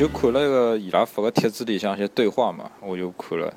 [0.00, 3.52] 就看了一个伊拉发个帖子里向一些对话嘛，我就看了，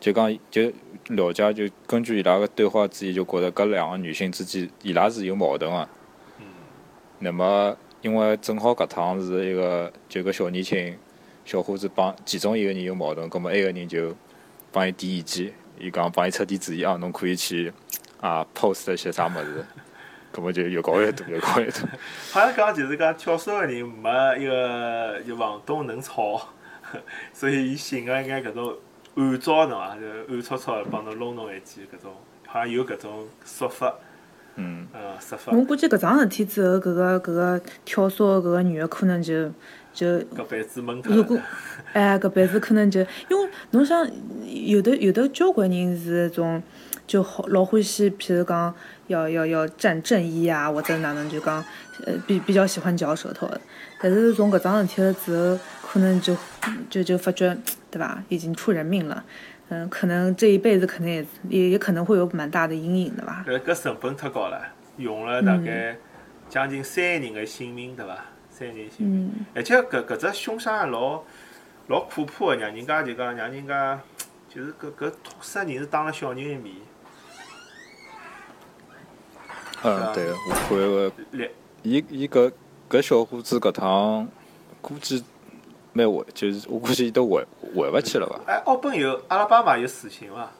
[0.00, 0.62] 就讲就
[1.10, 5.88] 了解就根据伊拉个对话之意，就觉得搿两个女性之间伊拉是有矛盾个。
[6.40, 6.46] 嗯。
[7.20, 10.98] 那么因为正好搿趟是一个就搿小年轻
[11.44, 14.12] 小伙子帮其中一个人有矛盾，葛末埃个人就
[14.72, 17.72] 帮伊提意见，伊讲帮伊出点主意啊，侬可以去
[18.20, 19.64] 啊 post 一些啥物事，
[20.34, 21.78] 葛末就越搞越大，越搞越大。
[22.32, 24.10] 好像讲就是讲跳槽个人没
[24.42, 26.48] 一个就房东能吵，
[27.32, 28.74] 所以伊寻个一眼搿种
[29.14, 32.12] 暗招侬啊，就暗搓搓地帮侬弄侬一记搿种，
[32.48, 33.94] 好像有搿种说法。
[34.56, 34.86] 嗯。
[34.92, 35.52] 呃，说法。
[35.52, 39.50] 我估计搿桩事体之后，搿个搿个跳槽搿个女个可能就
[39.94, 41.38] 就搿辈子闷脱如果
[41.92, 44.04] 哎搿辈子可能就因为侬想
[44.44, 46.60] 有的有的交关人是种
[47.06, 48.74] 就好老欢喜，譬如讲
[49.06, 51.64] 要要要站正义啊，或者哪能就讲
[52.04, 53.60] 呃比比较喜欢嚼舌头的。
[54.00, 56.36] 但是从搿桩事体了之后，可能就
[56.90, 57.56] 就就发觉
[57.90, 59.24] 对伐，已经出人命了。
[59.68, 63.44] 嗯，可能这一辈子可能也也也可能会有蛮大的阴影的吧。
[63.46, 64.60] 搿搿成本太高了，
[64.96, 65.96] 用了大概
[66.48, 68.24] 将近三个人的性命，对伐？
[68.56, 71.22] 三人性命，而且搿搿只凶杀案老
[71.88, 74.00] 老可怕个，让人家就讲让人家
[74.48, 76.76] 就是搿搿杀人是当了小人的面。
[79.82, 81.50] 嗯，对，我看个，
[81.82, 82.52] 伊伊搿
[82.88, 84.28] 搿小伙子搿趟
[84.80, 85.24] 估计
[85.92, 88.40] 蛮回，就是我估计都回回勿去了伐？
[88.46, 90.50] 哎，奥本有阿拉巴马有死刑伐？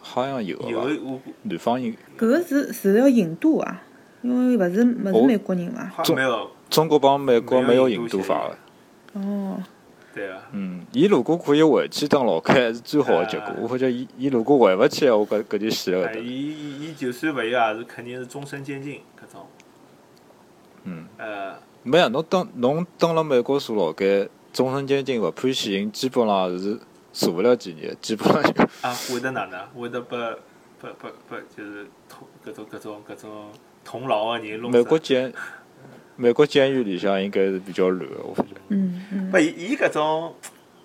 [0.00, 1.00] 好像有有个伐？
[1.04, 3.82] 我南方有，搿个是是要引渡啊，
[4.22, 5.90] 因为勿是勿是美国人嘛。
[5.94, 9.20] 好像没有，中国帮美国没有引渡法个。
[9.20, 9.62] 哦，
[10.14, 10.42] 对啊。
[10.52, 13.54] 嗯，伊如果可以回去当牢开，是最好的结果。
[13.58, 16.20] 我发觉伊伊如果回勿去，我搿搿就死了哎，搿搭。
[16.20, 19.46] 伊伊伊就算勿要，也是肯定是终身监禁搿种。
[20.84, 26.78] 嗯，呃，没啊，侬当侬当了美国坐牢监，终身监禁勿判死刑，基本上是
[27.12, 29.60] 坐勿了几年，基本上就啊，会得哪能？
[29.68, 30.18] 会得拨
[30.80, 33.30] 拨拨拨，就是通搿种搿种搿种
[33.88, 34.60] 同牢个人。
[34.70, 35.32] 美国监
[36.14, 38.50] 美国监狱里向应该是比较乱个，我发觉。
[38.68, 40.34] 嗯嗯不，伊伊搿种，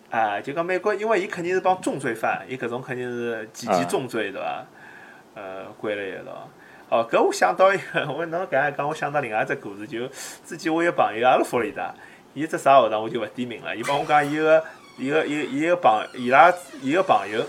[0.10, 4.66] 啊，就讲美国，因为伊肯定是帮重罪犯，伊搿种肯定是几级重罪，对伐？
[5.36, 6.50] 呃，关辣一道。
[6.88, 10.08] 哦，搿我想到一个，我侬搿样讲，我想到另外一只故事，就
[10.46, 11.94] 之前我一个朋友阿拉佛罗里达，
[12.34, 14.64] 伊只啥学堂我就勿点名了，伊帮我讲伊个
[14.98, 17.44] 伊个伊个伊个朋伊拉伊个朋友，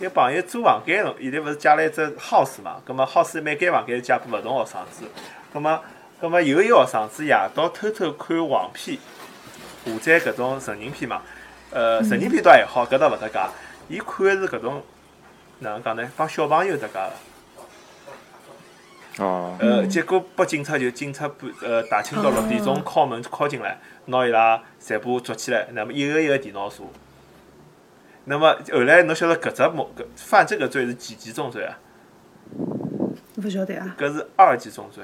[0.00, 5.04] 伊个朋友租房间咯，现在勿是借了一只 house 嘛，葛末 house 每间房间是借拨勿同学生子，
[5.52, 5.78] 葛末
[6.18, 8.98] 葛末有一个学生子夜到偷偷看黄片。
[9.84, 11.20] 下载搿种成人片嘛，
[11.70, 13.38] 呃，成人片倒还好，搿倒勿搭界。
[13.88, 14.82] 伊看个是搿种
[15.58, 16.10] 哪能讲呢？
[16.16, 17.12] 帮小朋友搭界个。
[19.22, 26.84] 哦，呃，结果被警察就警察半呃大清早六点钟敲门敲进来，拿伊拉全部捉起来，那么一个一个电脑查。
[28.30, 31.76] 那么后来侬晓得搿只某搿犯这个罪是几级重罪啊？
[33.36, 35.02] 勿晓得啊，搿是二级重罪。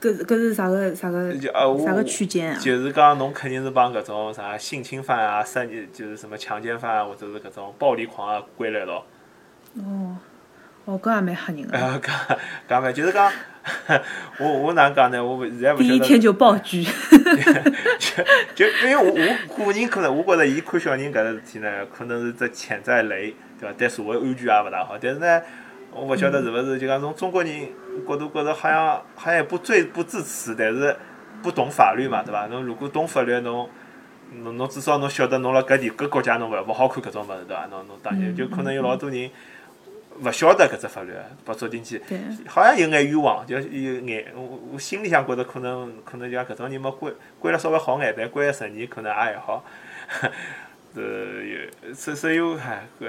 [0.00, 1.32] 搿是搿是啥个啥个
[1.78, 2.58] 啥个区间啊？
[2.58, 9.06] 就是讲侬肯定是帮搿种啥性侵犯啊、三级就是什么强奸犯啊，或者是搿种暴力狂啊归辣一道。
[9.76, 10.16] 哦，
[10.86, 11.78] 哦，搿也蛮吓人个。
[11.78, 13.30] 呃，讲讲嘛，就是讲，
[14.38, 15.24] 我我哪能讲呢？
[15.24, 16.82] 我现在勿晓得，第一天就爆菊。
[18.54, 23.74] 就因为我我个人可能，我觉着伊看小人搿个事体呢，可能是只潜在雷，对伐？
[23.78, 24.98] 对社会安全也勿大好。
[25.00, 25.42] 但是呢，
[25.92, 27.68] 我勿晓得是勿是就讲从中国人
[28.06, 30.96] 角度觉着好像好像也不最不支持，但是
[31.42, 32.46] 不懂法律嘛，对伐？
[32.46, 33.68] 侬如果懂法律，侬
[34.42, 37.66] 侬侬至少侬晓得侬辣搿地搿国家侬勿勿好看搿种物事，对伐？
[37.70, 39.30] 侬侬当然就可能有老多人
[40.20, 41.12] 勿晓得搿只法律，
[41.44, 42.02] 把捉进去。
[42.46, 49.64] 好像有眼冤枉，就有眼，我我心里向觉着可能可能就像搿种人嘛，关关了稍微好眼，但关了十年可能也还好。
[50.94, 51.02] 呃，
[51.42, 53.06] 有，所所以我嗨，搿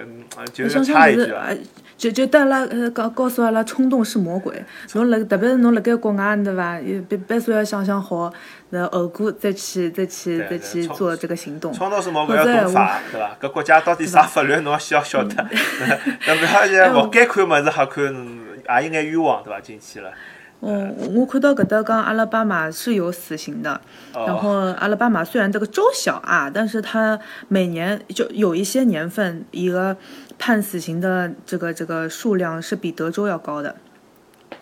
[0.53, 1.57] 就我是想想就是，插一句啊，呃，
[1.97, 4.63] 就就得阿拉呃告告诉阿拉，冲动是魔鬼。
[4.93, 6.79] 侬辣特别是侬辣盖国外对伐？
[6.79, 8.31] 也别别说要想想好，
[8.69, 11.73] 那后果再去再去再去冲做这个行动。
[11.73, 13.37] 冲动是魔鬼要懂法，对伐？
[13.41, 15.45] 搿国家到底啥法律，侬需要晓得。
[16.25, 19.59] 那勿要就勿该看物事瞎看，也有眼冤枉，对伐？
[19.59, 20.09] 进去了。
[20.63, 23.81] 哦，我看到搿搭讲阿拉巴马是有死刑的，
[24.13, 24.49] 然哦，后
[24.79, 27.19] 阿拉巴马虽然这个州小啊，但是它
[27.49, 29.97] 每年就有一些年份一个
[30.39, 33.75] 判死刑的这个这个数量是比德州要高的。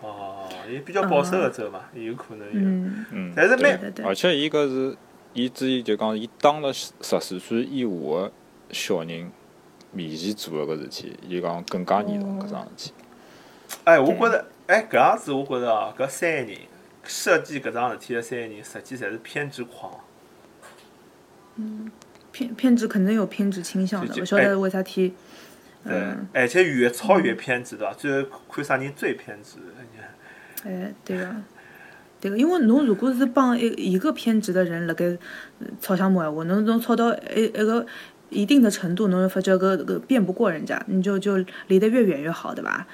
[0.02, 2.60] 哦，伊比较保守个州嘛，有可能有。
[2.60, 4.98] 嗯，嗯，但是对蛮对对而且伊搿是，
[5.34, 8.32] 伊之前就讲，伊当了十四岁以下个
[8.72, 9.32] 小人
[9.92, 12.94] 面前做个搿事体，伊讲更加严重搿桩事体。
[13.84, 16.58] 哎，我觉着，哎，搿样子我觉着哦，搿三个人
[17.04, 19.92] 设计搿桩事体的三个人，实际侪是偏执狂。
[21.58, 21.92] 嗯
[22.32, 25.14] 偏偏执肯定有偏执倾向的，就勿晓得为啥体。
[25.84, 26.02] 对，
[26.32, 27.94] 而且越吵越偏执，对伐？
[27.94, 29.58] 最后看啥人最偏执。
[30.64, 31.36] 哎，对个，
[32.22, 35.06] 对个，因为侬如果是帮一一个偏执的人辣盖
[35.60, 37.86] 呃吵相骂闲话，侬侬吵到一一个
[38.30, 42.88] 一定的程度，侬就发觉搿搿辩不过人家，你就就离得越远越好，对伐？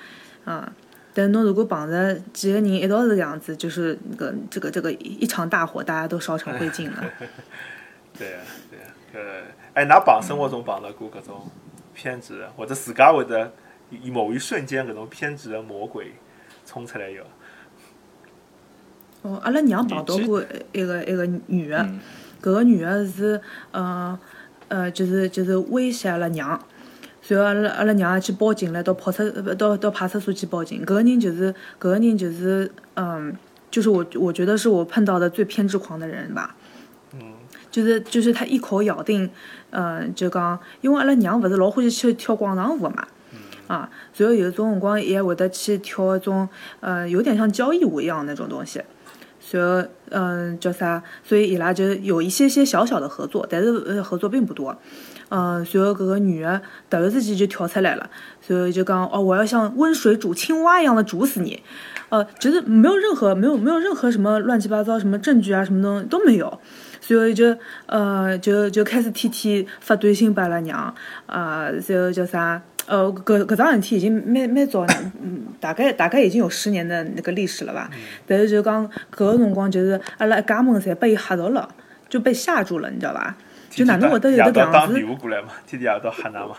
[0.46, 0.74] 啊，
[1.18, 7.04] 但侬如果碰着几个人一道是搿样子，就是那个这个这个一场大火，大家都烧成灰烬了。
[8.16, 8.86] 对啊，对啊，
[9.16, 9.22] 呃
[9.74, 11.50] 哎，㑚碰生活中碰到过搿种
[11.96, 13.52] 偏执的，或者自家会得
[13.90, 16.14] 以某一瞬间搿种偏执的魔鬼
[16.68, 17.24] 冲出来有？
[19.24, 22.00] 哦，阿拉娘碰到过一个一个女的，嗯
[22.40, 23.42] 搿个女的是
[23.72, 24.20] 呃
[24.68, 26.64] 呃，就是就是威胁阿拉娘，
[27.28, 30.82] 随后阿拉阿拉娘也去报警了，到跑车呃到到派出所去报警。
[30.84, 33.36] 搿个人就是搿个人就是嗯，
[33.70, 36.56] 就是我我觉得是我碰到的最偏执狂的人吧。
[37.16, 37.20] 嗯。
[37.70, 39.30] 就是就是他一口咬定，
[39.72, 43.06] 嗯、就讲，因为阿拉娘勿是老欢喜去跳广场舞的嘛。
[43.68, 46.48] 啊，然后有种辰光也会得去跳一种，
[46.80, 48.82] 呃，有点像交谊舞一样那种东西。
[49.42, 51.04] 随后，嗯、叫啥？
[51.26, 54.74] 所以伊拉就有一些些小小的合作，但是呃合作并不多。
[55.30, 58.10] 嗯、随后搿个女的突然之间就跳出来了，
[58.42, 61.62] 随后就讲哦，我要像温水煮青蛙一样的煮死你。
[62.10, 66.60] 呃，就是没有任何没有没有任何什么乱七八糟什么证据啊，什么东西都没有。
[67.02, 70.94] 随后就呃就就开始天天发短信拨阿拉娘
[71.26, 72.62] 啊，随后叫啥？
[72.86, 74.86] 呃，搿搿桩事体已经蛮蛮早，
[75.22, 77.90] 嗯，大概大概已经有十年的那个历史了吧。
[78.26, 81.68] 但是就讲搿个辰光，就是阿拉一家门侪被吓到了，
[82.08, 83.36] 就被吓住了，你知道吧？
[83.78, 85.08] 就哪能会得有夜得搿样子到打电？
[85.08, 85.50] 话过来嘛？
[85.68, 86.56] 天天夜到喊㑚嘛？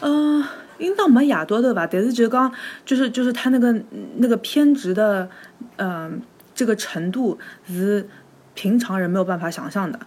[0.00, 0.42] 嗯，
[0.78, 1.86] 应当没夜到的吧？
[1.86, 2.50] 但是就讲，
[2.86, 3.78] 就是就是他那个
[4.16, 5.28] 那个偏执的，
[5.76, 6.22] 嗯、
[6.54, 8.08] 这个程度是
[8.54, 10.00] 平常人没有办法想象的。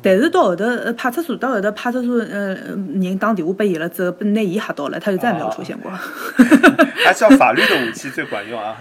[0.00, 2.54] 但是到后头，呃，派出所到后头派出所，呃，
[3.00, 5.90] 人打电话拨伊了之后，拿伊吓到了，他就再也没有出现过。
[7.04, 8.76] 还是要法律的武器最管用啊！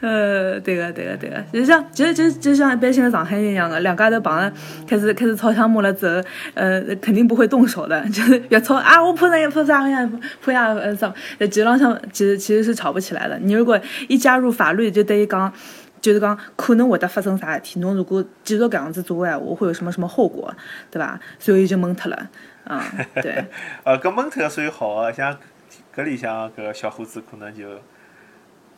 [0.00, 4.52] 呃，对个，对个，对个，就像其实就就像一般性的上海人一样的，两家头碰了，
[4.86, 6.22] 开始开始吵相骂了之后，
[6.54, 10.10] 呃，肯定不会动手的，就是越吵啊，我泼人泼啥呀，
[10.42, 13.38] 泼呀呃啥，呃，基本上其实其实是吵不起来的。
[13.38, 13.78] 你如果
[14.08, 15.52] 一加入法律，就等于讲。
[16.00, 20.54] 就是讲可能会得发生啥事体，侬如果继续搿样子做闲话，会有什么什么后果，
[20.90, 21.18] 对伐？
[21.38, 22.28] 所以就蒙脱了，
[22.64, 22.80] 嗯，
[23.22, 23.44] 对。
[23.84, 25.36] 呃，搿蒙脱属于好个，像
[25.94, 27.74] 搿里向搿小伙子可能就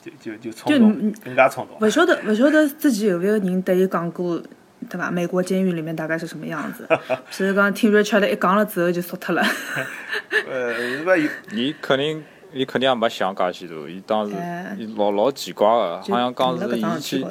[0.01, 1.77] 就就就冲就动你，更加冲动。
[1.81, 4.43] 勿晓得勿晓得之前有没有人对伊讲过，
[4.89, 5.11] 对伐？
[5.11, 6.87] 美国监狱里面大概是什么样子？
[7.31, 9.43] 譬如讲听 Richard 一讲了之后就缩脱了。
[10.51, 13.89] 呃，是伊肯定，伊肯定也没想介许多。
[13.89, 17.27] 伊当时哎，伊老老奇怪个，好像讲是伊去。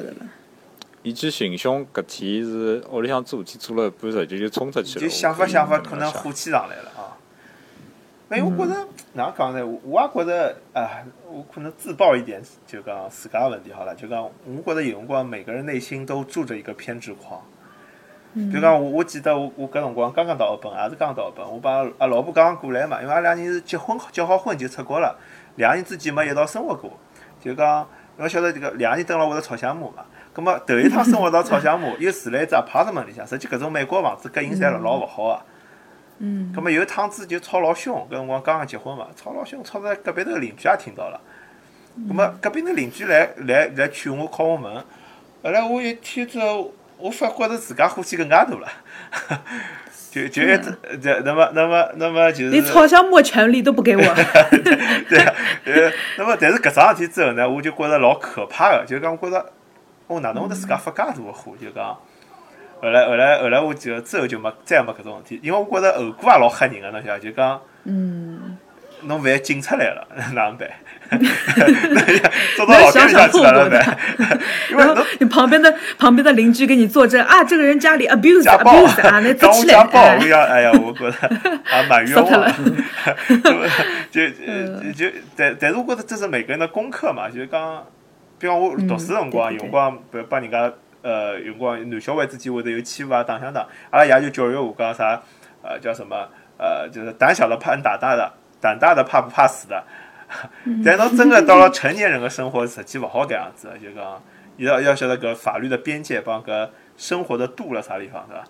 [1.04, 5.00] 伊去行凶搿天是屋里向做事体做了一半，直接就冲出去了。
[5.00, 7.18] 就想法想法，可能火气上来了啊。
[8.28, 9.66] 哎，我觉着哪能讲呢？
[9.66, 13.92] 我我也觉着啊，我可能自曝一点，就讲自家问题好了。
[13.96, 17.40] 就讲，我觉着有辰光每个人内心都住着一个偏执狂。
[18.34, 25.14] 比如讲，我我记得我我搿辰光刚刚到澳本，也是刚刚到澳本，我帮阿老婆刚刚过来嘛，因为阿拉两人是结婚结好婚就出国了，
[25.56, 26.90] 两人之间没一道生活过，
[27.40, 27.86] 就讲
[28.16, 30.04] 侬晓得这个两人蹲辣屋头吵相骂嘛。
[30.32, 35.42] 葛末头一趟生活到吵相骂， 又住辣一只 apartment 里向，实际搿种美国房子隔音侪老老勿好个。
[36.24, 41.20] 嗯葛末有一趟子就吵老凶，搿辰光刚刚结婚嘛，吵老凶，吵得隔壁头邻居也听到了。
[42.08, 44.74] 葛末隔壁头邻居来来来劝我敲我门，
[45.42, 46.72] 后来我一天之后，
[47.02, 48.68] 我发觉着自家火气更加大了，
[50.10, 54.02] 就就一直这那么那么那么就是连吵相骂权利都不给我。
[55.08, 59.52] 对啊，呃，那么但是搿桩事体之后呢，我就觉着老可怕个，就讲我觉着，
[60.06, 61.52] 我哪能会得自家发介大个火？
[61.60, 61.98] 就讲，
[62.80, 67.60] 后来后来后来我就之后就没再也没搿种事体，因为我觉着后果也老吓人个，侬晓得，就讲。
[67.84, 68.41] 嗯，
[69.04, 70.68] 侬万一警察来了，哪能办？
[72.56, 73.98] 走到要老店里向去想想后果的哪能办？。
[74.70, 74.84] 因为
[75.18, 81.28] 你旁边的旁边的邻居给你作证啊，这个人家里 abuse abuse 啊，那，讲抓起来我家暴，我哎讲，哎呀，我觉得
[81.70, 82.54] 啊蛮冤枉的。
[84.10, 85.06] 就就就，
[85.36, 87.84] 但但是我觉得这是每个人的功课嘛，就是讲，
[88.38, 95.20] 比方我读书辰光，辰光比如帮人家呃，有辰光男小孩之间会得有欺负啊、打相打，阿拉爷就教育我讲啥，
[95.62, 96.16] 呃，叫什么
[96.58, 98.32] 呃，就是胆小的怕人打大的，
[98.62, 99.84] 胆大的怕不怕死的。
[100.82, 104.22] 但侬真的到了成年人的生活，实际勿好搿样子的，就讲
[104.56, 108.44] 要要晓得搿法律的边界帮搿生活的度辣啥地方，是伐？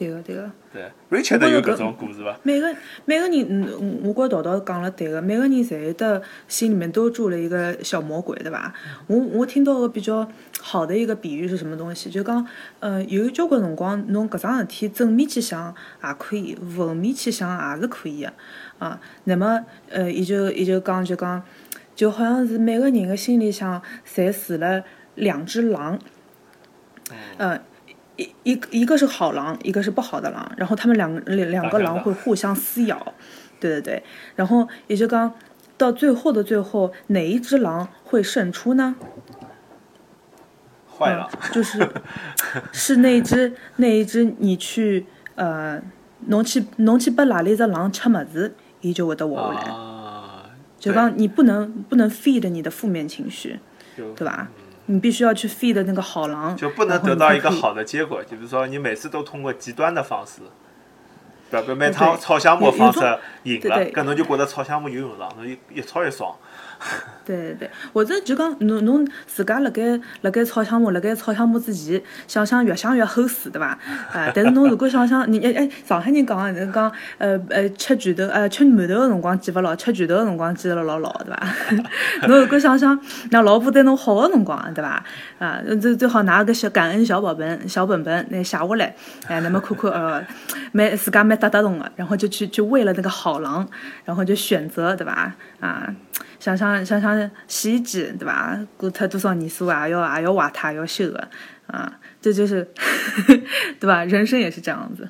[0.00, 0.50] 对个对个。
[0.72, 2.34] 对，Richard 有搿种故事伐？
[2.42, 8.72] 每个每个人，嗯，我觉陶陶讲了对个，每个人侪有得心里面都住了一个小魔鬼，对伐？
[9.06, 10.26] 我我听到个比较
[10.58, 12.08] 好的一个比喻是什么东西？
[12.08, 12.46] 就讲，
[12.78, 18.32] 呃，有交关辰光，侬搿桩事体正面去想也可以，负面去想也是可以个，
[18.78, 18.98] 啊。
[19.24, 21.42] 那么，呃，伊就伊就讲就讲，
[21.94, 24.82] 就好像是每个人个心里向侪住了
[25.16, 25.98] 两只狼，
[27.38, 27.60] 嗯。
[28.20, 33.14] 一一一个是好狼，一个是不好的狼，然后他们两个两两个狼会互相撕咬，
[33.58, 34.02] 对对对，
[34.36, 35.32] 然后也就刚
[35.78, 38.94] 到最后的最后，哪一只狼会胜出呢？
[40.98, 41.88] 坏了，就是
[42.72, 45.80] 是那一只那一只你去呃，
[46.26, 49.74] 侬去侬去拨哪里只狼吃么子，伊就会得活下来。
[50.78, 53.58] 就刚你不能不能 feed 你的负面情绪，
[53.96, 54.50] 对吧？
[54.90, 58.20] 你必须要去 feed 那个好狼，就不能得到一个好的结果。
[58.24, 60.40] 就比如说，你每次都通过极端的方式，
[61.48, 62.98] 比如每趟炒项目方式
[63.44, 66.34] 赢了，搿侬就觉得炒项目有用了，侬一一炒一爽。
[67.24, 69.82] 对 对对，或者就讲侬侬自家辣盖
[70.22, 73.66] 辣盖炒项目，辣盖炒项目之前，想想越想越齁死，对伐？
[74.12, 81.46] 啊，但是侬如果想想，你哎哎，上海人讲个讲，呃呃，吃拳头呃吃馒头个辰光记勿牢，吃拳头个辰光记得老牢，对伐？
[82.26, 82.98] 侬如果想想，
[83.30, 85.04] 那老婆对侬好个辰光，对伐？
[85.38, 88.94] 啊，最最好拿个小感恩小本本小本本那写下来，
[89.28, 90.24] 哎，那么看看呃，
[90.72, 93.68] 蛮自家蛮搭得动个，然后就去去为了那个好狼，
[94.04, 95.32] 然后就选择，对伐？
[95.60, 95.94] 啊。
[96.40, 98.58] 想想想想洗衣机对吧？
[98.78, 101.28] 过脱多少年数也要也要坏它，要修的
[101.66, 102.00] 啊！
[102.20, 102.66] 这就是
[103.78, 104.02] 对吧？
[104.04, 105.06] 人生也是这样子。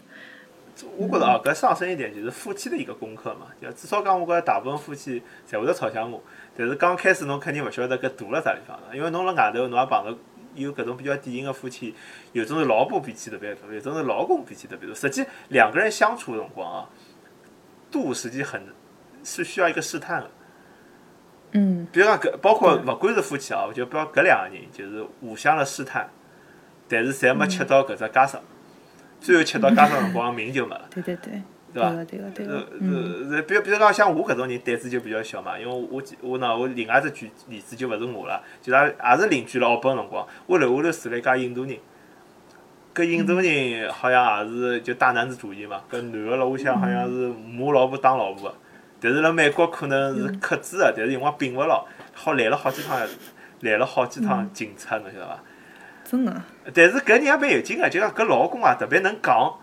[0.97, 3.47] 我觉着啊，搿上升一点就是夫妻的一个功课嘛。
[3.63, 6.19] 就至少讲，我觉着大部分夫妻侪会得吵相骂，
[6.57, 10.19] 但是刚开始侬肯定勿晓得搿堵辣啥地方，因为侬辣外头侬也碰到
[10.57, 11.95] 有搿种比较典型的夫妻，
[12.33, 14.95] 有种是老婆脾气特别大，有种是老公脾气特别大。
[14.95, 16.89] 实际两个人相处的辰光啊，
[17.91, 18.61] 度实际很
[19.23, 20.31] 是需要一个试探的。
[21.53, 26.09] 嗯，比如讲，搿包括勿管是夫妻啊，就比如搿两个人就是互相的试探，
[26.89, 28.41] 但是侪没吃到搿只家常，
[29.21, 30.89] 最后吃到家常辰光命就没了。
[30.91, 31.43] 对 对对，
[31.73, 31.91] 对伐？
[32.05, 32.67] 对个对个。
[32.81, 41.77] 是是，比如比如讲，像我搿种人胆子就比较小嘛，因为我我呢，我另外只举例子就勿是我了，就也也是邻居了澳本辰光，我楼下头住了一家印度人，
[42.95, 48.57] 搿印度人好像也是就大男子主义嘛，搿男个辣屋里向好像是骂老婆打老婆个。
[49.01, 52.99] 但是辣美国可能是克制个，但是因为并勿牢，好来了好几趟，
[53.61, 55.39] 来了好几趟警察，侬晓得伐？
[56.05, 56.33] 真个。
[56.75, 59.55] 但是搿人也蛮有劲个，就讲搿老公啊特别能讲，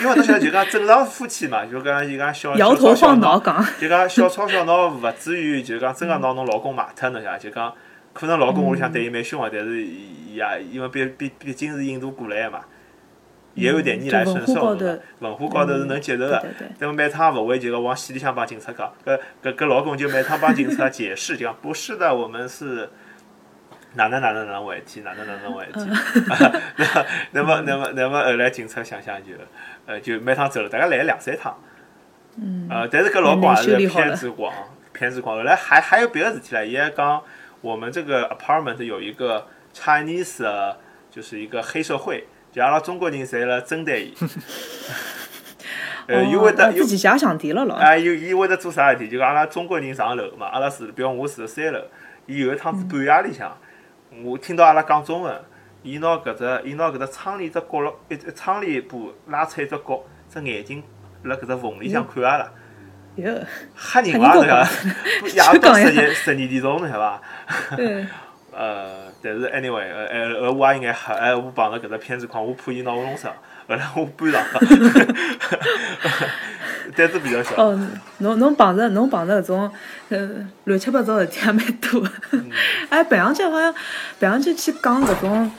[0.00, 3.38] 因为侬晓得就讲正常夫妻嘛，就讲就讲小小吵小闹，
[3.78, 7.38] 就讲小吵小闹勿至于就讲真个拿侬老公骂脱，侬晓得？
[7.38, 7.72] 就讲
[8.12, 12.60] 可能老公屋里向对伊蛮凶个，但是伊也因为毕毕毕竟是印度过来个嘛。
[13.56, 14.76] 也有点逆来顺受，
[15.20, 16.44] 文化高头是能接受的。
[16.78, 22.90] 那么每趟勿会就讲往死里向帮警察讲，搿搿搿老公就每趟帮警察解释，就讲不是的，我们是
[23.94, 25.90] 哪能哪能哪能回事体，哪能哪能回事体。
[27.30, 29.32] 那么那么那么后来警察想想就，
[29.86, 31.58] 呃就每趟走了大概来了两三趟。
[32.36, 32.68] 嗯。
[32.70, 34.52] 呃，但是搿老公还是偏执狂，
[34.92, 35.34] 偏执狂。
[35.34, 37.22] 后来还还有别的事体唻，伊还讲
[37.62, 40.74] 我们这个 apartment 有一个 Chinese，
[41.10, 42.28] 就是一个黑社会。
[42.56, 44.14] 就阿拉中国人侪辣针对伊，
[46.08, 47.74] 呃，伊会得自己了咯。
[47.74, 49.10] 哎，伊伊会得做啥事体？
[49.10, 51.78] 就讲阿拉中国人上楼嘛，阿拉住，比如我住辣三楼，
[52.24, 53.54] 伊有一趟子半夜里向，
[54.24, 55.38] 我听到阿拉讲中文，
[55.82, 60.82] 伊拿搿只，伊拿搿只窗帘只角落，一只窗帘布拉出一只角，只眼睛
[61.24, 62.50] 辣搿只缝里向看阿拉，
[63.16, 63.38] 哟，
[63.76, 64.32] 吓人伐？
[64.32, 64.66] 对伐？
[65.52, 67.22] 夜到 十一十二点钟，晓得伐？
[67.76, 68.08] 嗯。
[68.56, 69.06] 呃。
[69.22, 73.26] 但是 anyway，呃呃呃，我也应该吓，哎，我碰着搿只片子狂，我怕伊拿我弄死，
[73.66, 74.60] 后来我搬上了，
[76.94, 77.56] 胆子比较小。
[77.56, 77.76] 哦，
[78.18, 79.72] 侬侬碰着侬碰着搿种
[80.10, 80.30] 呃
[80.64, 82.06] 乱七八糟事体也蛮多。
[82.90, 83.74] 哎，白羊姐好像
[84.20, 85.50] 白羊姐去讲搿种。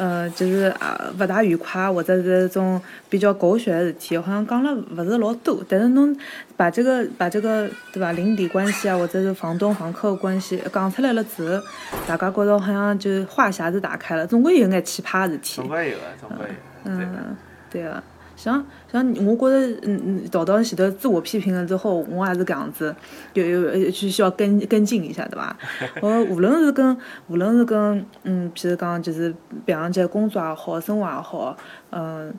[0.00, 2.80] 呃，就是啊，勿大愉快，或者是种
[3.10, 5.62] 比较狗血的事体，好像讲了勿是老多。
[5.68, 6.16] 但是侬
[6.56, 11.62] 把这个把这个对吧，邻里关系啊，或者是房东房客关系讲出来了之后，
[12.06, 15.56] 大家觉着好像就话匣子打开了，总归有眼奇葩事体。
[15.56, 16.90] 总归有啊，总归有。
[16.90, 17.36] 嗯，
[17.70, 18.02] 对个。
[18.42, 22.94] 像像我觉着，嗯嗯，到到前头自我批评了之后，我也是搿样子，
[23.34, 25.54] 有有就需要跟跟进一下，对伐？
[26.00, 26.96] 我无论是跟
[27.28, 29.34] 无论是跟嗯，譬如讲就是
[29.66, 31.54] 平常间工作也好，生活也好，
[31.90, 32.32] 嗯，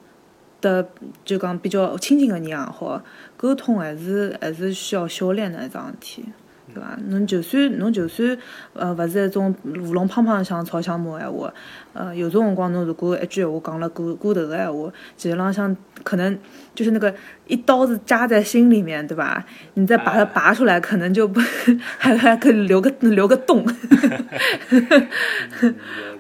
[0.60, 0.88] 的
[1.24, 3.00] 就讲比较亲近个人也好，
[3.38, 6.26] 沟通还是还是需要修炼的一桩事体。
[6.74, 6.98] 对伐？
[7.08, 8.38] 侬就算侬就算
[8.74, 11.54] 呃勿是一种乌龙胖胖像吵相骂闲话，
[11.94, 16.38] 呃有种辰光侬如果一句闲话讲了过过头个闲话，其实浪向可能
[16.74, 17.14] 就是那个
[17.48, 19.46] 一刀子扎在心里面，对吧？
[19.76, 21.40] 你再把它拔出来，可能就不
[22.00, 23.66] 还还可以留个留个洞，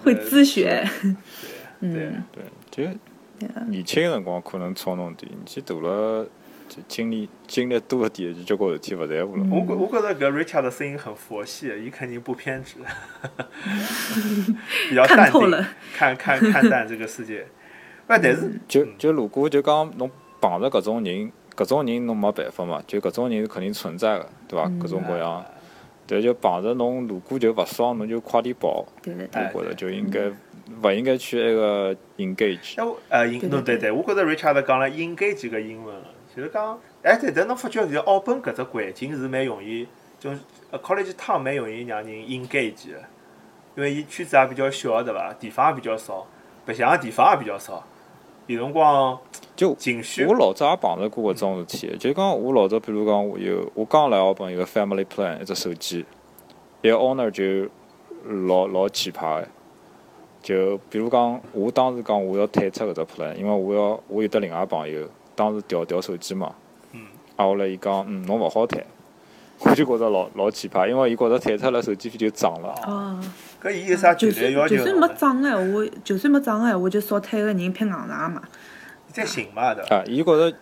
[0.03, 0.87] 会滋血。
[1.79, 2.83] 对嗯，对，就
[3.69, 6.29] 年轻个辰光可能吵弄点，年纪大了就
[6.87, 9.43] 经历经历多一点，就交关事体勿在乎了。
[9.49, 12.75] 我觉我觉着搿 Richard 的声音很佛系，伊肯定不偏执，
[14.89, 17.45] 比较淡定透了，看看看淡这个世界。
[18.07, 20.09] 哎，但是就就如果就讲侬
[20.39, 24.69] 碰着搿种人，搿种人侬没办法嘛，就搿种人是肯定存在的，对伐？
[24.79, 25.43] 各种各样。
[26.07, 28.85] 对就碰着侬，如果就勿爽，侬就快点跑。
[29.01, 30.29] 对对哎对，我觉着就应该
[30.83, 32.73] 勿应该去那个 engage。
[32.75, 35.95] 哎，我呃，英对对对，我觉着 Richard 讲了 engage 个英文，
[36.35, 39.87] 就是讲，哎，对，但侬发觉现在澳本搿只环境是蛮容易，
[40.19, 40.29] 就
[40.71, 42.99] 呃 college town 蛮容易让人 engage 的，
[43.75, 45.33] 因为伊圈子也比较小，对伐？
[45.39, 46.25] 地方也比较少，
[46.65, 47.83] 白相个地方也比较少，
[48.47, 49.19] 有辰光
[49.55, 56.05] 就情绪我老早也碰着过搿种事体，就讲我老早，比如讲我有我刚来澳本有个 family plan 一只手机，
[56.81, 57.69] 一个 owner 就
[58.47, 59.47] 老老奇葩个，
[60.41, 65.07] 就比如讲我当时讲我要退出搿只 plan，因为我要我有得另外朋友
[65.41, 66.53] 当时调调手机嘛，
[66.93, 67.01] 嗯，
[67.35, 68.85] 啊后来伊讲嗯侬勿好退，
[69.65, 73.19] 我就觉着老老奇葩，因为伊觉着退出了手机费就涨了，哦，
[73.59, 75.07] 搿伊有啥就具体就算没？
[75.17, 78.39] 涨个闲话，就算没涨个闲话，就少退个人偏硬上嘛。
[79.11, 79.95] 再寻嘛，对伐？
[79.95, 80.55] 啊伊觉着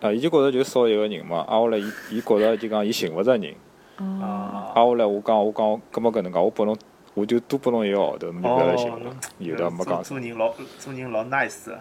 [0.00, 3.54] 啊伊就觉着就少一个人嘛，啊后来伊伊觉着就讲伊寻勿着人。
[3.98, 4.26] 哦，啊
[4.74, 6.76] 啊，后来我讲，我讲，葛末搿能介，我拨侬，
[7.14, 9.16] 我就多拨侬一个号头，侬就不要来寻哦了。
[9.38, 10.02] 有的没做讲啥。
[10.02, 11.80] 做人老做人老 nice 的，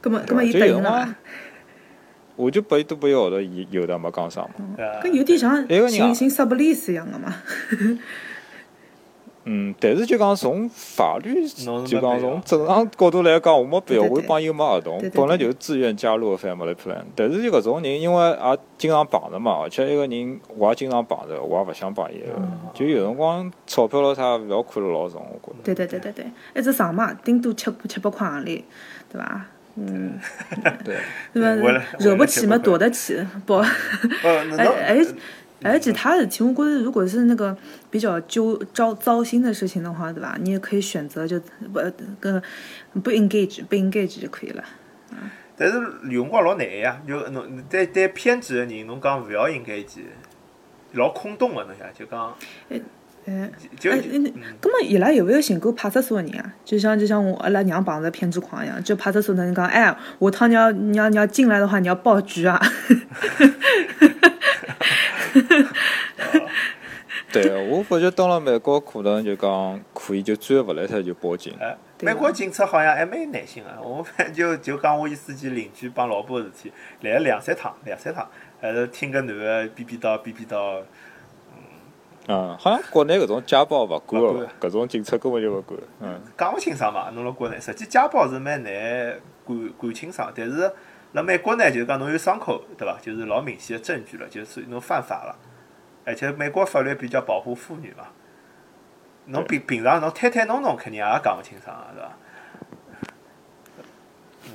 [0.00, 1.14] 葛么葛么伊就有辰答应了伐？，
[2.36, 4.50] 我就拨伊多拨一号头，伊有的没讲啥嘛。
[5.02, 7.34] 搿有点像一个人啊寻寻 sublease 一样个嘛。
[9.44, 17.02] 嗯，但是就讲从法律，侬就讲从正常角度来讲，我没必要，我帮伊没合同本来就是自愿加入个 family plan。
[17.16, 22.26] 但是就搿种人，因为也经常碰着嘛，而且一个人我也经常碰着，我也勿想帮伊个。
[22.74, 25.62] 就有辰光钞票咯啥，勿要看了老重，我觉着。
[25.64, 28.62] 对对对对对，一只上嘛，顶多七七八块行钿，
[29.10, 29.46] 对伐？
[29.76, 30.18] 嗯，
[30.84, 30.98] 对。
[31.32, 31.98] 对为了伐？
[31.98, 33.54] 惹不起嘛，为了700躲得起，不。
[34.22, 35.04] 呃，那
[35.62, 37.54] 而且他的题，我觉得如果是那个
[37.90, 40.38] 比较揪糟糟心的事情的话，对吧？
[40.40, 41.38] 你也可以选择就
[41.70, 41.80] 不
[42.18, 42.42] 跟
[43.02, 44.64] 不 engage 不 engage 就可以了。
[45.58, 45.78] 但是
[46.08, 50.00] 有辰光老难呀，就侬对对偏执个人，侬讲勿要 engage，，
[50.92, 52.34] 老空洞个侬想就讲
[53.26, 54.18] 嗯，就哎，那
[54.62, 56.54] 那么伊拉有没有寻过派出所的人啊？
[56.64, 62.60] 就像就像我阿拉娘碰着偏执狂一样，就派出所的人讲，哎，下趟你要你要你要进来的话，你要报局啊。
[67.32, 71.54] 对，我发觉到了美国可能就讲可以就追勿来他就报警。
[71.60, 78.28] 哎，美国警察好像还蛮有耐心个，我就就讲我意思记邻居帮老婆个事体，来了两三趟，两三趟，
[78.60, 80.82] 还是听个男个逼逼叨逼逼叨，
[82.30, 84.22] 嗯，好像国内搿种家暴勿管
[84.60, 85.76] 搿种警察根本就勿管。
[86.00, 90.72] 嗯，讲勿清爽嘛，侬辣国内，实际家暴是蛮难管管清爽，但是
[91.12, 92.96] 辣美国呢，就是讲侬有伤口，对伐？
[93.02, 95.34] 就是老明显的证据了，就是侬犯法了，
[96.04, 98.04] 而且美国法律比较保护妇女嘛。
[99.26, 102.00] 侬平平常侬推推弄弄，肯定也讲勿清爽个，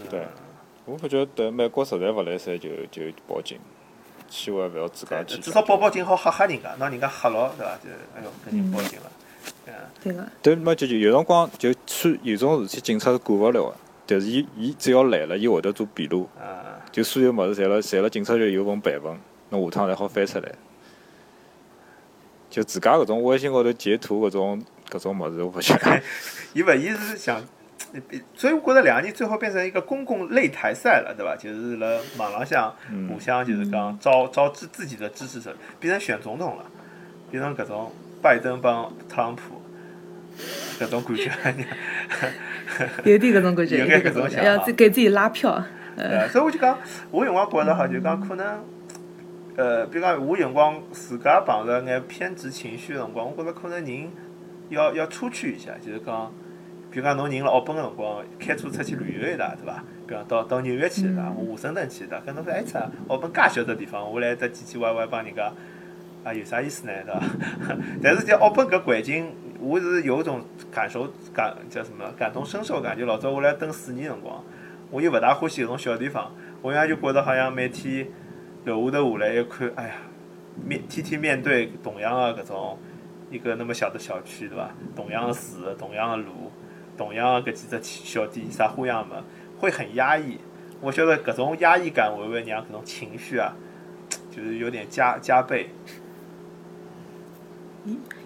[0.10, 0.26] 对伐？
[0.26, 0.28] 对，
[0.86, 3.60] 我发觉对美国实在勿来三就就报警，
[4.30, 5.38] 千万勿要自家去。
[5.40, 7.78] 至少报报警好吓吓人家，拿人家吓牢，对伐？
[7.84, 9.12] 就哎哟，肯定报警了，
[9.68, 19.18] 嗯，对个，对，没就就有辰光就算有种事体警察是管勿了个，但是伊伊只要来了，伊会得做笔录，啊，就所有物事侪辣侪辣警察局有份备份，
[19.50, 20.52] 侬下趟侪好翻出来。
[22.48, 26.02] 就自家搿种微信高头截图搿种搿种物事，我发觉。
[26.54, 27.44] 伊勿伊是想，
[28.34, 31.36] 所以我觉得两个人最后变成一个公共擂台赛了，对伐？
[31.36, 32.74] 就是辣网浪向
[33.10, 36.66] 互相就是讲招招自自己的支持者，变成选总统了，
[37.32, 39.62] 变成搿种拜登帮特朗普
[40.80, 41.32] 搿种感觉。
[43.06, 45.64] 有点搿种感觉，有点搿种，想法要自给自己拉票。
[45.96, 46.78] 呃，所以我就讲，
[47.10, 48.64] 我有辰光觉着哈，就讲可能，
[49.56, 54.12] 呃，比如讲我有辰光自家碰着眼偏执情绪的辰光，我觉着可能人
[54.68, 56.34] 要要出去一下，就是讲，
[56.96, 59.84] 比如讲侬人辣澳本个辰光，开车出去旅游一趟，对伐？
[60.08, 65.52] 比如讲到到纽约去一趟，我华盛顿去一趟，搿侬说哎操，澳本介小只地方，我来这唧唧歪歪帮人家，
[66.24, 67.22] 啊有啥意思呢，对伐？
[68.02, 69.28] 但是在澳本搿环境，
[69.60, 74.42] 我是有一种感受感叫什么感同身受感，就老早我来蹲四年辰光。
[74.90, 76.32] 我又勿大欢喜搿种小地方，
[76.62, 78.08] 我现在就觉着好像每天
[78.64, 79.96] 楼下头下来一看，哎呀，
[80.66, 82.80] 面天天面对同样的搿种
[83.30, 84.70] 一个那么小的小区，对伐？
[84.96, 86.45] 同样的树，同样的路，
[86.98, 89.16] 同样的搿几只小店，啥花样没，
[89.60, 90.40] 会很压抑。
[90.82, 93.54] 我觉得搿种压抑感会勿会让搿种情绪啊，
[94.36, 95.70] 就是有点加加倍？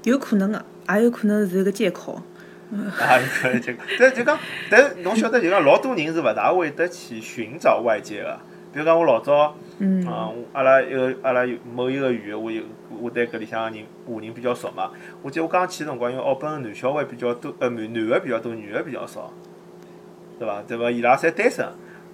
[0.04, 2.22] 有可能个，也有可能是一个借口。
[2.72, 4.38] 啊，可以这个，但就讲，
[4.70, 8.40] 但是侬晓得，就讲老多人是勿大会得去寻找外界个。
[8.72, 10.06] 比如讲，我老早，嗯，
[10.54, 12.62] 阿拉一个阿拉有某一个县，我有
[13.02, 14.92] 我对搿里向人华人比较熟嘛。
[15.22, 19.34] 我记得我刚去辰光，因为澳本男小孩比较多，呃，男男个比较多，女个比较少，
[20.38, 20.62] 对伐？
[20.68, 20.92] 对伐？
[20.92, 21.66] 伊拉侪单身，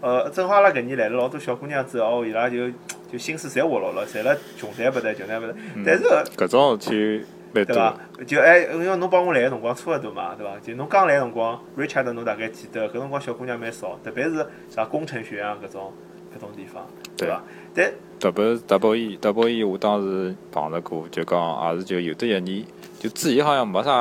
[0.02, 2.70] 呃，正好阿拉搿年来了老多小姑娘之后，伊拉就
[3.12, 5.54] 就心思侪活络了，侪辣穷台不搭，穷台不搭。
[5.86, 6.04] 但是
[6.38, 7.26] 搿种事体。
[7.54, 7.96] 对伐？
[8.28, 10.60] 就哎，因为侬帮我来个辰光差勿多嘛，对伐？
[10.62, 15.94] 就侬刚来个辰光，Richard 侬大概记得，搿辰光小姑娘蛮少，特别是啥工程学院搿种
[16.36, 17.42] 搿种地方，对伐？
[17.74, 22.66] 但特别特别伊特别伊，我当时碰着过，就讲也是就有的一年，
[23.00, 23.92] 就之前好像没啥。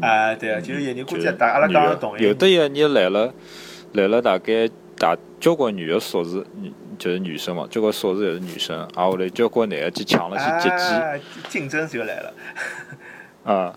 [0.00, 2.22] 啊，对啊，就一年估计大阿拉讲是同一。
[2.22, 3.32] 有的一年来了，
[3.92, 6.44] 来了大概大交关女个硕士，
[6.98, 10.84] 就是女生嘛，交关硕士也是女生，啊，后来交关男个去抢了去接机，
[11.48, 12.34] 竞争就来了。
[13.44, 13.74] 啊，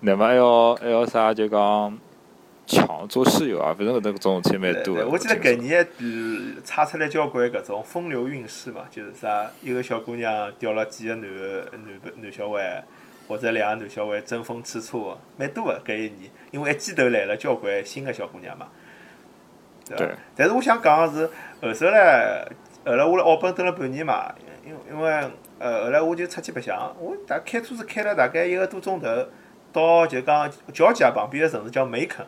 [0.00, 1.32] 那么还要还要啥？
[1.34, 1.98] 就讲
[2.66, 5.06] 抢做室友啊，反正搿种事体蛮多个。
[5.08, 5.86] 我记得搿年
[6.64, 11.28] 查出来交关搿种风流韵事嘛，就是啥一个小姑娘钓了几个男
[11.70, 12.84] 男男小孩，
[13.28, 16.30] 或者两个男小孩争风吃醋，蛮多个搿一年。
[16.50, 18.68] 因为一记头来了交关新个小姑娘嘛，
[19.86, 20.14] 对伐？
[20.34, 21.30] 但是我想讲个是，
[21.62, 22.44] 后首来，
[22.84, 25.30] 后来我辣澳本蹲了半年嘛，因因为。
[25.58, 29.06] 呃，后来我就出去白相，我大开车子开了大概一个多钟头，
[29.72, 32.26] 到就讲交界旁边个城市叫梅肯。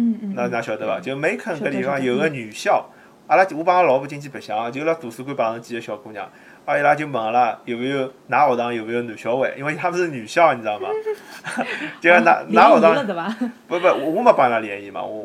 [0.00, 0.32] 嗯嗯。
[0.34, 0.98] 那哪晓得伐？
[1.00, 2.88] 就梅肯搿地方有个女校，
[3.26, 6.26] 阿拉我帮阿拉老婆进去白相，就辣图书馆碰着几个小姑娘，
[6.64, 10.88] 啊伊拉就问阿拉有没有㑚学堂有没有男小孩，因为他们是女校，你知道吗？
[12.00, 13.50] 就㑚㑚学堂。
[13.68, 15.18] 不不，我没帮伊拉联谊嘛，我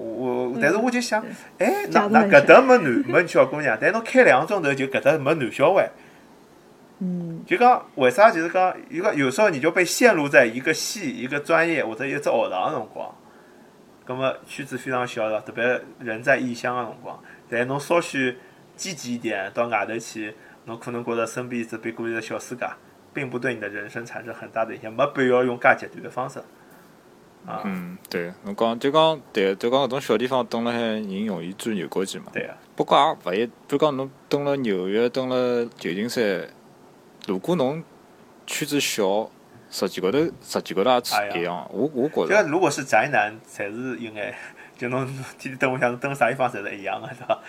[0.52, 1.24] 我，但是我就想，
[1.58, 5.90] 哎，那那搿搭没男没小姑娘，但侬开两个钟头就搿搭没男小孩。
[7.00, 8.32] 嗯，就讲为啥？
[8.32, 13.14] 就是讲，有个有时候你就被陷入在一个系、一个专业或者一只学堂辰光，
[14.06, 17.20] 葛么圈子非常小的，特别人在异乡个辰光。
[17.50, 18.38] 但侬稍许
[18.76, 20.34] 积极一点，到外头去，
[20.66, 22.68] 侬可能觉着身边只不过一个小世界，
[23.14, 26.40] 并不对你的人生产生很大的影响，没必要用介极端的方式。
[27.46, 32.32] 啊，嗯，对，侬讲就讲对，就讲搿种小地方蹲辣海，人容易钻牛角尖嘛。
[32.34, 32.58] 对啊。
[32.76, 35.36] 不过也勿一，比如讲侬蹲辣纽约，蹲辣
[35.78, 36.50] 旧金山。
[37.28, 37.84] 如果侬
[38.48, 39.30] 圈子小，
[39.76, 40.92] 实际高头实际高头
[41.34, 41.70] 也一样。
[41.74, 42.44] 我我觉着。
[42.44, 44.34] 就如果是宅男，才是应该，
[44.78, 45.06] 就侬
[45.38, 47.42] 天天蹲屋里向蹲啥地方，侪是一样个，对伐？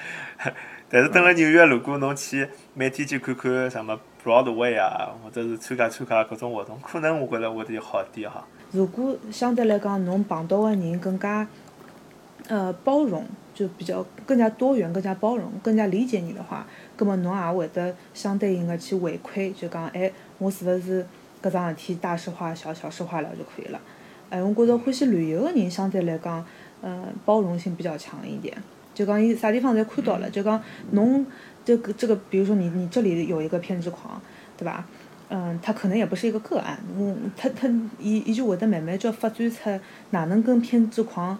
[0.90, 8.44] 但是蹲了纽约，如果侬去每天去看看什么 Broadway 啊，或者是参加参加各种活动，可能我觉着会得好点哈。
[8.72, 11.46] 如果相对来讲，侬碰到个人更加
[12.48, 16.66] 呃包容，就比较更加多元、更加包容、更加理解你的话。
[16.96, 21.06] 葛末侬也会得相对应个去回馈，就讲，哎，我是勿是
[21.46, 23.80] 搿桩事体大事化小，小事化了就可以了？
[24.30, 26.44] 哎，我觉着欢喜旅游个人相对来讲，
[26.82, 28.56] 嗯，包容性比较强一点。
[28.94, 31.24] 就讲伊啥地方侪看到了，就讲侬
[31.64, 34.20] 这个这个，比如说你你这里有一个偏执狂，
[34.56, 34.86] 对吧？
[35.28, 37.68] 嗯，他可能也不是一个个案，嗯，他他
[38.00, 39.80] 伊伊就会得慢慢叫发展出
[40.10, 41.38] 哪能跟偏执狂，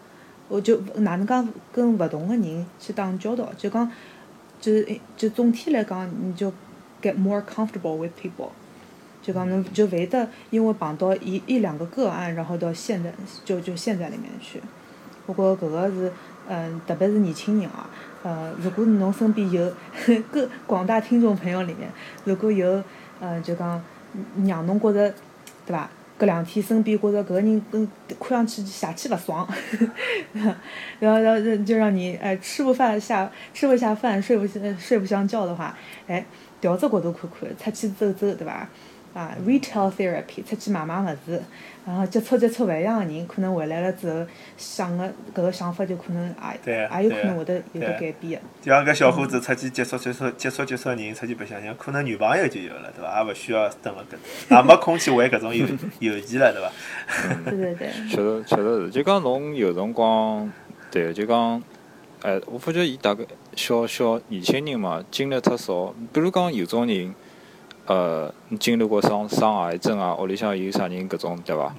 [0.49, 3.90] 我就哪能讲跟勿同个人去打交道，就讲。
[4.59, 4.73] 就
[5.19, 6.51] 就总体来讲，你就
[7.03, 8.49] get more comfortable with people，
[9.27, 13.12] 就讲侬就勿会得因为碰到一一两个个案，然后到陷在
[13.45, 14.62] 就就陷在里面去。
[15.27, 16.12] 我觉搿个是，
[16.47, 17.91] 嗯，特别是年轻人啊，
[18.23, 19.73] 呃，如果侬身边有
[20.31, 21.91] 各广大听众朋友里面，
[22.23, 22.81] 如果有，
[23.19, 23.83] 呃，就讲
[24.47, 25.12] 让侬觉着，
[25.67, 25.91] 对伐？
[26.19, 27.87] 搿两天身边觉着搿个人跟
[28.19, 29.47] 看上去邪气勿爽，
[31.01, 34.47] 然后然后就让你哎吃不饭下吃不下饭睡不
[34.79, 36.25] 睡不香觉的话，哎
[36.59, 38.67] 调只角度看看，出去走走对伐？
[39.17, 41.41] 啊，retail therapy 出去买买物事，
[41.87, 44.27] 然后接触接触勿一样个人，可能回来了之后
[44.59, 46.23] 想个搿个想法就可能
[46.67, 48.47] 也也有可能会得有得改变个。
[48.61, 53.23] 就像搿小伙子出去接触接触接触接触人，出去白相相，可能女朋友就有了，对伐？
[53.23, 55.67] 也勿需要等了搿，也没空去回搿种邮
[56.01, 56.71] 邮件了，对伐？
[57.51, 57.89] 对对对。
[58.11, 60.53] 确实确实是，就讲侬有辰光，
[60.91, 61.63] 对，就讲，
[62.21, 63.25] 哎，我发觉伊大概
[63.55, 67.15] 小小年轻人嘛，经历太少，比如讲有种人。
[67.87, 71.75] 呃，经历过生生癌症啊，屋里向有啥人搿种对伐？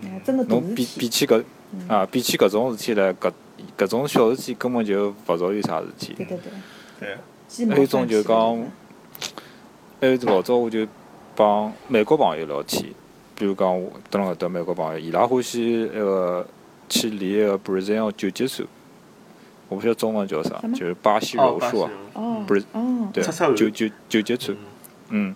[0.48, 1.44] 侬比比起搿
[1.88, 3.32] 啊，比起搿种事体来，搿
[3.78, 6.14] 搿种小事体根本就勿属于啥事体。
[6.14, 6.52] 对对对。
[7.00, 7.18] 对。
[7.70, 8.66] 还有种就讲，
[10.02, 10.86] 还有老早我就
[11.36, 12.86] 帮美国朋友聊天，
[13.36, 16.46] 比如讲我蹲辣搿搭美国朋友，伊拉欢喜那个
[16.90, 18.66] 去练那个 Brazilian Jiu Jitsu，
[19.70, 24.52] 我不晓得中文叫啥就是巴西柔术啊，哦不是哦，对，出出汗就就就接触
[25.10, 25.36] 嗯，嗯，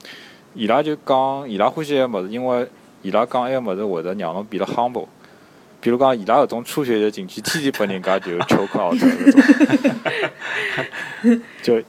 [0.54, 2.68] 伊拉就讲，伊拉欢喜个物事，因为
[3.02, 5.08] 伊拉讲埃个物事会得让侬变得 humble。
[5.80, 9.32] 比如讲，伊拉搿种初学者进去，天天拨人家就 choke out 搿
[11.24, 11.82] 种， 就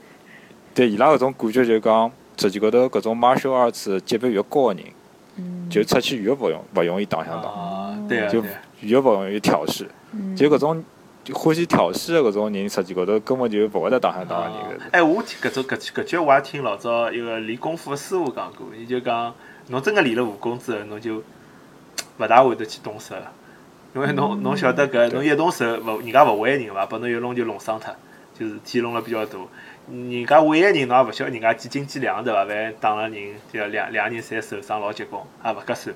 [0.75, 4.85] 对伊拉搿种感觉就讲，实际高头搿种 martial arts 级别越高个人，
[5.37, 8.43] 嗯就出去越勿容勿容易打向打，啊，对啊，就
[8.81, 9.87] 越勿容易挑事。
[10.13, 10.85] 嗯就搿种
[11.33, 14.51] 欢喜挑事个搿种人，实际高头根本就勿会得打相打个。
[14.91, 19.33] 哎，我听搿种搿搿句我也听老早一个练功夫个师傅讲过，伊就讲，
[19.69, 21.23] 侬真个练了武功之后，侬就
[22.19, 23.31] 勿大会得去动手了，
[23.95, 27.95] 因为侬侬晓得搿侬一动手，勿人家勿会个人伐，拨侬一弄就弄伤脱，
[28.37, 29.39] 就是体弄了比较大。
[29.89, 32.43] 人家会个人侬也勿晓得人家几斤几两对伐？
[32.43, 35.95] 万一打了人，就两两个人侪受伤老结棍，也勿合算。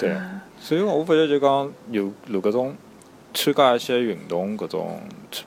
[0.00, 0.16] 对，
[0.58, 2.76] 所以我发觉就讲有有搿种
[3.36, 4.98] 参加一些运动搿种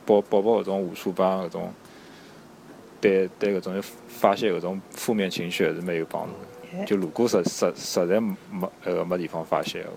[0.06, 1.74] 报报报搿种武术班搿种，
[3.02, 6.80] 对对搿种发泄搿种负面情绪还是蛮有帮助的。
[6.80, 9.90] 哎就如果实实实在没呃没地方发泄的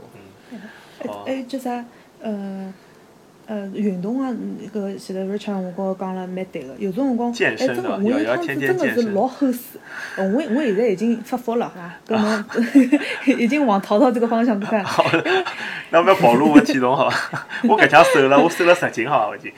[1.07, 1.85] 话，叫啥？
[2.22, 2.72] 呃
[3.46, 9.78] 呃，运动啊，那个前头 Richard 我跟我讲了蛮对个，有种辰光，健哎，真我有趟子真的是老后死。
[10.16, 12.44] 呃我我现在已经发福了，哈，搿侬
[13.38, 14.83] 已经往淘淘这个方向看。
[14.85, 15.24] 好了，
[15.90, 17.46] 那不要暴露我体重好伐？
[17.68, 19.28] 我搿腔瘦了，我瘦了十斤好伐？
[19.28, 19.52] 我已经。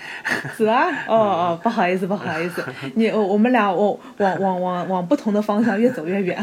[0.57, 6.42] 是啊，哦哦，不好意思，不好意思，你我我们俩我往往往往不同的方向越走越远。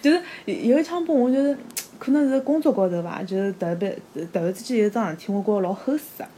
[0.00, 1.56] 就是有有一场波，我觉得
[2.02, 3.96] 可能是工作高头吧，就是特别
[4.32, 6.28] 突然之间有桩事体，我觉着老后死啊。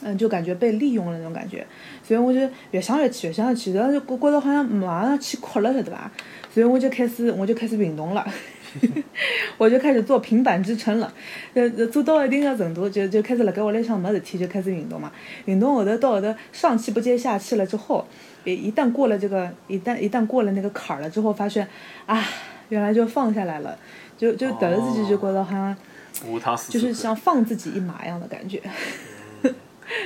[0.00, 1.66] 嗯，就感觉被利用了那种感觉，
[2.04, 6.10] 所以我就越想越气，越想越气，然后就觉觉得好像马上要气哭了，晓得吧？
[6.54, 8.24] 所以我就开始我就开始运动了，
[9.58, 11.12] 我就开始做平板支撑了，
[11.52, 15.10] 呃，做到一定的程度，就就开始辣盖屋里向没事体就开始运动嘛。
[15.46, 18.06] 运动后头到后头上气不接下气了之后，
[18.44, 21.66] 一一旦过了这个，一旦一旦过了那个坎儿了之后，发现
[22.06, 22.24] 啊，
[22.68, 23.76] 原来就放下来了，
[24.18, 25.74] 就就突然之间就觉得好像
[26.68, 28.60] 就是像放自己一马一样的感觉。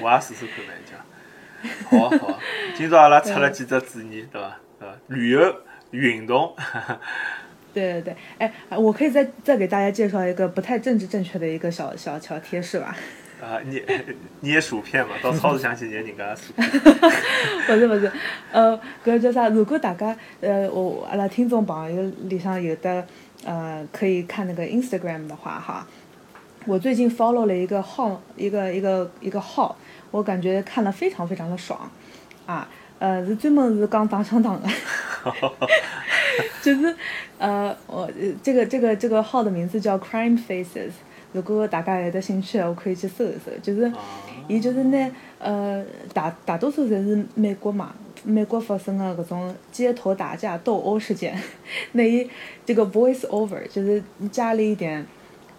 [0.00, 1.98] 我也试试看呗，就。
[1.98, 2.38] 好啊好啊，
[2.76, 4.56] 今朝阿拉出了几只主意，对伐？
[4.78, 4.94] 对伐？
[5.08, 5.56] 旅游、
[5.92, 6.54] 运动，
[7.72, 12.96] 对对对，哎，我可以再再给大家介绍一个不太政治正确的一个小小小贴士吧？
[13.40, 13.84] 啊，捏
[14.40, 16.68] 捏薯片嘛，到 超市想去捏人家的薯片。
[17.66, 18.10] 不是不是，
[18.52, 19.48] 呃，搿叫啥？
[19.48, 23.06] 如果大家呃，我阿拉听众朋友里向有的
[23.44, 25.86] 呃，可以看那个 Instagram 的话哈，
[26.66, 29.76] 我最近 follow 了一个号，一个一个一个号，
[30.10, 31.90] 我感觉看了非常非常的爽，
[32.46, 34.68] 啊，呃，是专门是讲打枪打的，
[36.62, 36.94] 就是
[37.38, 40.90] 呃，我呃这个这个这个号的名字叫 Crime Faces，
[41.32, 43.82] 如果大家有的兴趣，我可以去搜一搜，就是。
[43.82, 43.92] 啊。
[44.48, 51.36] 伊就是拿呃大大多数侪是美国嘛，美国发生的搿种街头打架斗殴事件，
[51.92, 52.28] 那伊
[52.64, 55.04] 这个 voice over 就是加了一点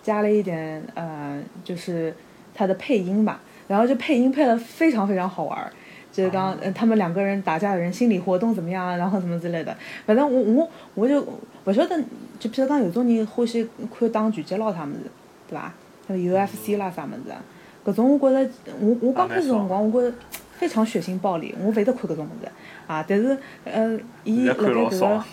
[0.02, 2.14] 加了一点呃，就是
[2.54, 5.72] 它的配音吧，然后就配音配的非常非常好玩儿。
[6.12, 9.76] 就是讲，呃他们两个人打架的人心理活动怎么样啊，然后什么之类的。
[10.06, 11.20] 反正我我我就
[11.66, 12.00] 勿晓得，
[12.40, 15.10] 就譬如讲有种人欢喜看打拳击咯啥物事，
[15.50, 15.74] 对伐？
[16.08, 17.42] 像 UFC 啦啥物事啊，
[17.84, 18.50] 搿种我觉着，
[18.80, 20.16] 我我刚开始辰光，我觉着
[20.64, 22.50] 非常血腥暴力，我勿会得看搿种物事
[22.88, 23.04] 啊。
[23.06, 25.24] 但是呃，伊辣盖搿个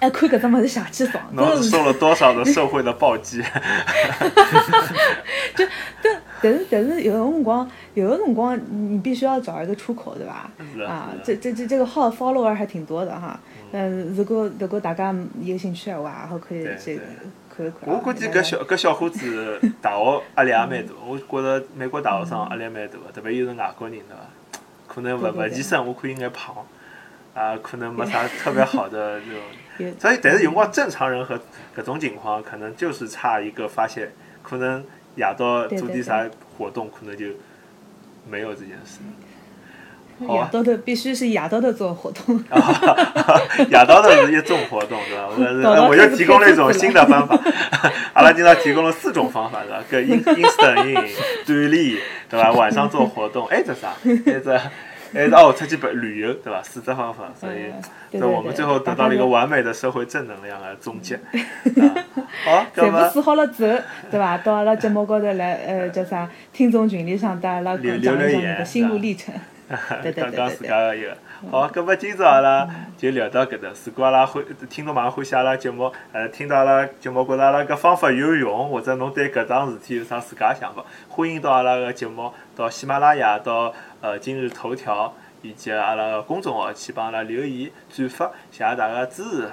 [0.00, 3.40] 哎，看搿种物事邪气爽， 侬是受了多少的社会的暴击？
[5.54, 5.64] 就
[6.02, 10.50] 但但是但是有的辰光，有的辰光你必须要找一个出口，对吧？
[10.84, 13.38] 啊，这这这这个号 follower 还挺多的哈。
[13.70, 17.04] 嗯，如果如果大家有兴趣的话，然后可以对去对
[17.56, 17.94] 看一看啊。
[17.94, 24.16] 我估计搿小搿小伙子大学压力也蛮大，我觉着美国大学生压力蛮大的，特别又是外国人对伐？
[24.92, 26.66] 可能勿对对对勿健身，我看应该胖，
[27.32, 29.20] 啊，可能没啥特别好的
[29.78, 29.94] 这种。
[30.00, 31.38] 所以，但是有辰光正常人和
[31.76, 34.10] 搿种情况，可能就是差一个发泄，
[34.42, 37.26] 可能夜到做点啥活动，可能就
[38.28, 38.98] 没有这件事。
[39.00, 39.29] 好
[40.28, 42.36] 啊，夜到头必须是夜到头做活动。
[43.68, 45.16] 夜到头是一种活动，对
[45.62, 45.70] 吧？
[45.82, 47.38] 我 我就提供了一种新的方法。
[48.14, 49.84] 阿拉今朝提供了四种方法，对吧？
[49.90, 50.94] 跟 in instant in
[51.46, 51.96] 锻炼，
[52.28, 52.50] 对吧？
[52.56, 53.88] 晚上做活动，哎，这啥？
[54.04, 54.54] 哎这，
[55.12, 56.60] 哎哦，出去旅旅游，对吧？
[56.62, 57.72] 四只方法，所以所以
[58.12, 61.14] 对对我们最后得到了一个完美的社会正能量的总结。
[61.16, 61.20] 啊
[62.44, 63.78] 好，那全部么试好了之后，
[64.10, 64.38] 对吧？
[64.38, 66.28] 到阿拉节目高头来，呃，叫啥？
[66.52, 69.34] 听众群里向带阿拉留讲讲一讲你的心路历程。
[70.14, 71.16] 讲讲自家的一个。
[71.50, 73.68] 好，搿么今朝阿拉就聊到搿搭。
[73.84, 89.50] 如果阿拉欢听众朋友欢喜阿拉节目，呃，听到阿拉节目觉着阿拉搿方法有用，或者侬对搿桩事体有啥自家想法，欢迎到阿拉个节目，到喜马拉雅，到呃今日头条以及阿拉个公众号去帮阿拉留言转发，谢谢大家支持。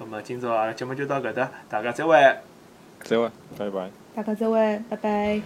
[0.00, 2.18] 搿么今朝阿拉节目就到搿搭，大家再会。
[3.02, 3.90] 再会，拜拜。
[4.16, 5.40] 大家再会，拜拜。